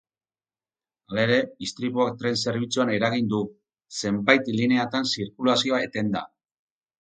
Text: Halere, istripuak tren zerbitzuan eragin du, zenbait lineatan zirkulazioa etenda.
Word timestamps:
Halere, 1.11 1.35
istripuak 1.67 2.15
tren 2.21 2.39
zerbitzuan 2.45 2.93
eragin 2.95 3.29
du, 3.35 3.43
zenbait 4.01 4.51
lineatan 4.57 5.07
zirkulazioa 5.13 5.85
etenda. 5.91 6.27